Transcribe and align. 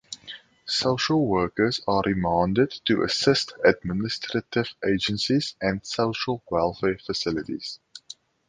Social 0.65 1.27
workers 1.27 1.79
are 1.87 2.01
remanded 2.03 2.71
to 2.85 3.03
assist 3.03 3.53
administrative 3.63 4.73
agencies 4.83 5.55
and 5.61 5.85
social 5.85 6.41
welfare 6.49 6.97
facilities. 6.97 7.79